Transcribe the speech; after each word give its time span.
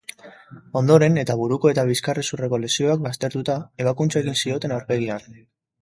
Ondoren, 0.79 1.19
eta 1.23 1.35
buruko 1.41 1.69
eta 1.73 1.85
bizkarrezurreko 1.91 2.61
lesioak 2.65 3.07
baztertuta, 3.07 3.61
ebakuntza 3.87 4.25
egin 4.27 4.43
zioten 4.45 4.79
aurpegian. 4.81 5.35